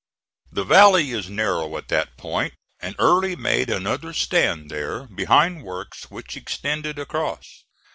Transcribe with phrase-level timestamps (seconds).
[0.51, 6.09] The valley is narrow at that point, and Early made another stand there, behind works
[6.09, 7.65] which extended across.